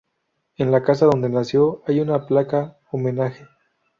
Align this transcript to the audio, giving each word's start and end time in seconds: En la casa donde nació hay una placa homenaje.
En 0.57 0.71
la 0.71 0.81
casa 0.81 1.05
donde 1.05 1.29
nació 1.29 1.83
hay 1.85 1.99
una 1.99 2.25
placa 2.25 2.79
homenaje. 2.91 3.45